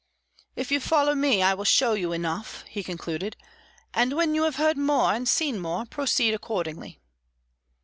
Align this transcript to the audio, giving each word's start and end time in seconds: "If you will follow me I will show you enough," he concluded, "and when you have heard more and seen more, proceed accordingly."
"If 0.55 0.71
you 0.71 0.79
will 0.79 0.87
follow 0.87 1.13
me 1.13 1.43
I 1.43 1.53
will 1.53 1.63
show 1.63 1.93
you 1.93 2.11
enough," 2.11 2.63
he 2.67 2.81
concluded, 2.81 3.37
"and 3.93 4.13
when 4.13 4.33
you 4.33 4.41
have 4.45 4.55
heard 4.55 4.75
more 4.75 5.13
and 5.13 5.29
seen 5.29 5.59
more, 5.59 5.85
proceed 5.85 6.33
accordingly." 6.33 6.99